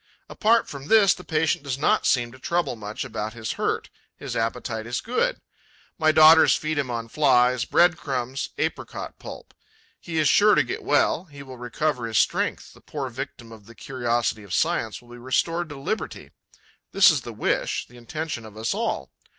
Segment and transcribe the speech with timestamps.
[0.31, 4.35] Apart from this, the patient does not seem to trouble much about his hurt; his
[4.35, 5.39] appetite is good.
[5.99, 9.53] My daughters feed him on Flies, bread crumb, apricot pulp.
[9.99, 13.67] He is sure to get well, he will recover his strength; the poor victim of
[13.67, 16.31] the curiosity of science will be restored to liberty.
[16.93, 19.11] This is the wish, the intention of us all.